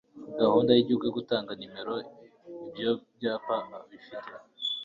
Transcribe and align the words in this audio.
gahunda 0.41 0.71
y 0.73 0.81
igihugu 0.83 1.03
yo 1.07 1.13
gutanga 1.17 1.51
nomero 1.59 1.95
ibyobyapa 2.67 3.55
bifite 3.89 4.31